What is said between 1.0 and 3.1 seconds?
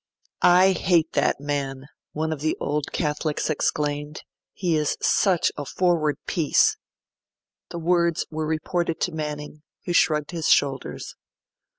that man,' one of the Old